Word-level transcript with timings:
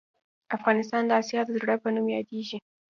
افغانستان 0.57 1.03
د 1.05 1.11
اسیا 1.21 1.41
د 1.45 1.49
زړه 1.61 1.75
په 1.83 1.89
نوم 1.95 2.07
یادیږې 2.15 2.57